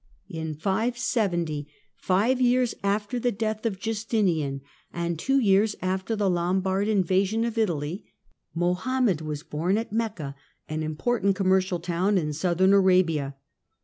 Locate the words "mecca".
9.93-10.35